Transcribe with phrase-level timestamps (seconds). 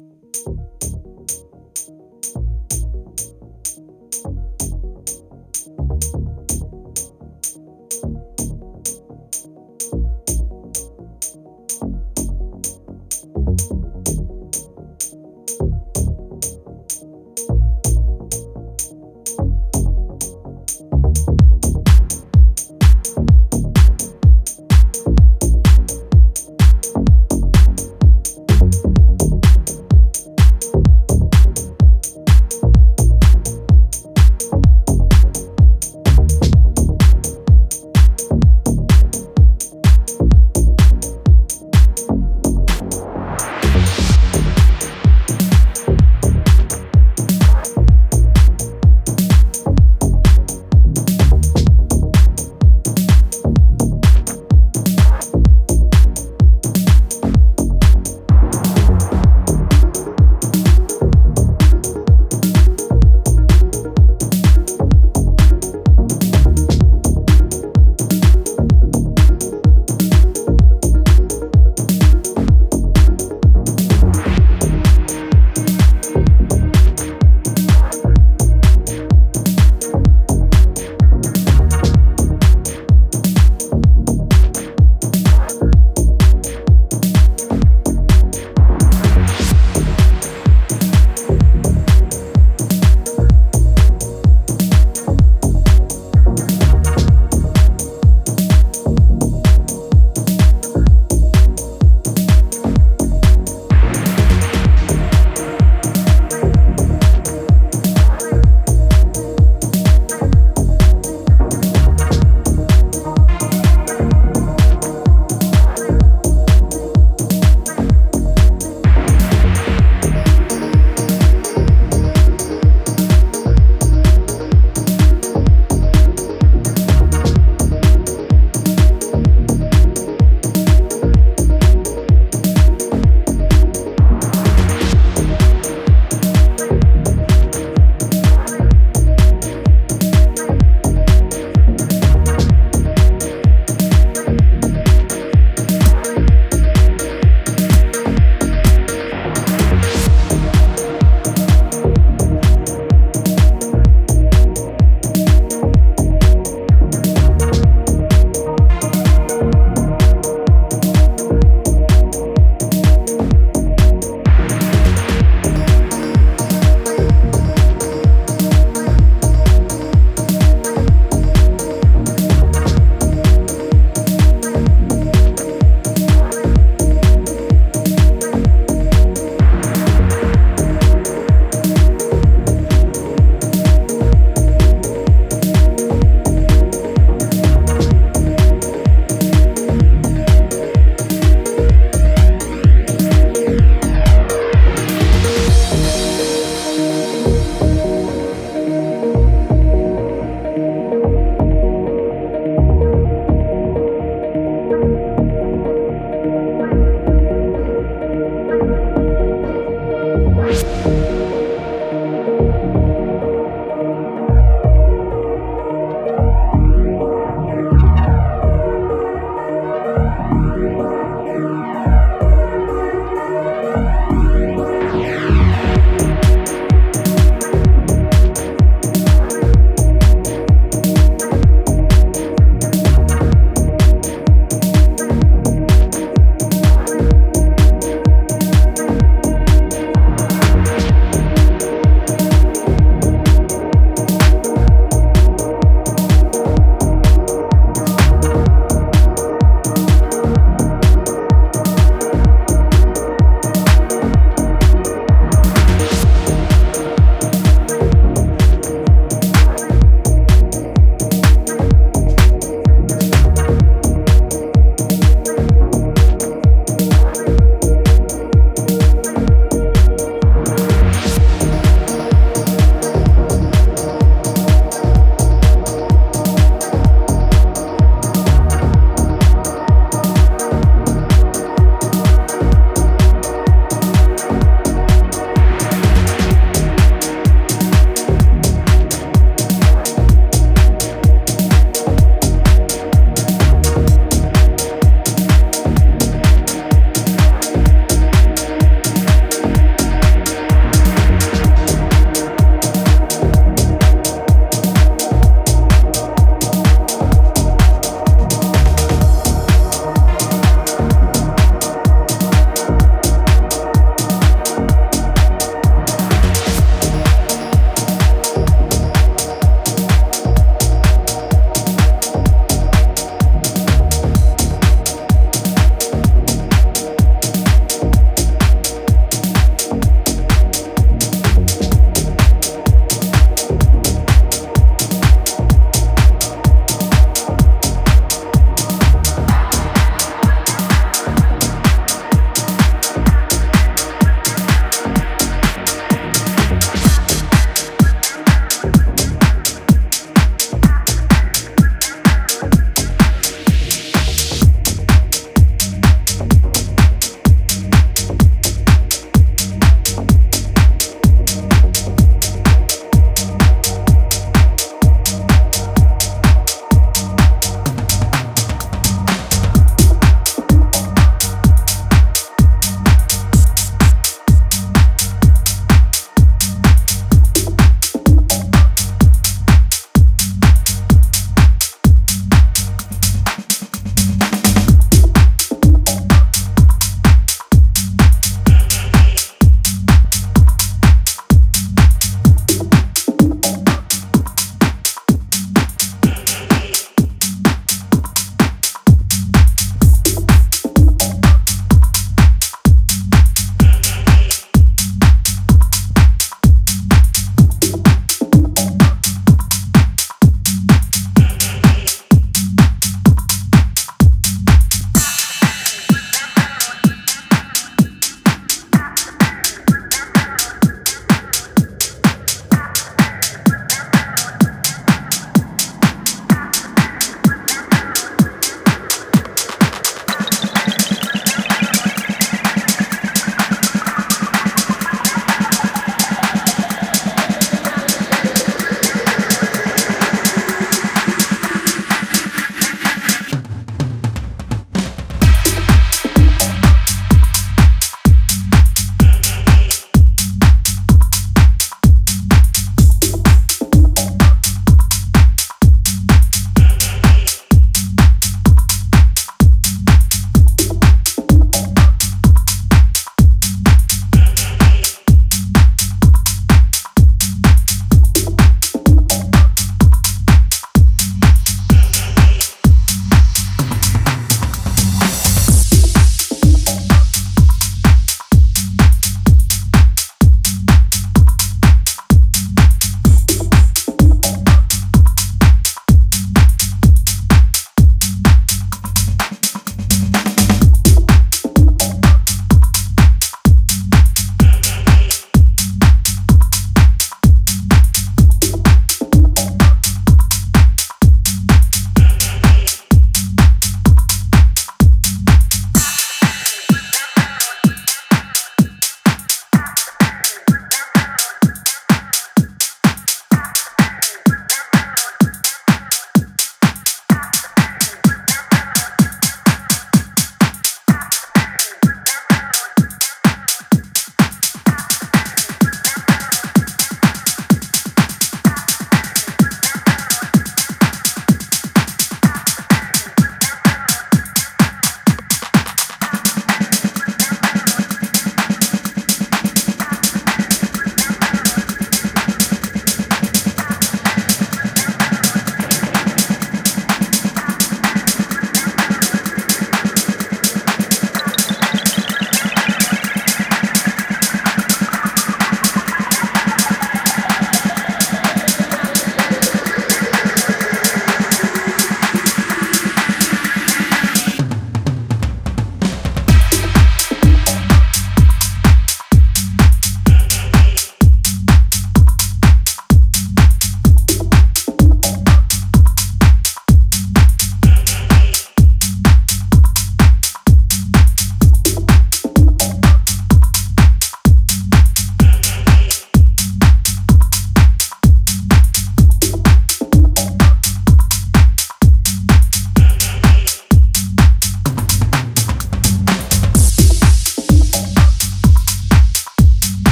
[0.00, 0.39] you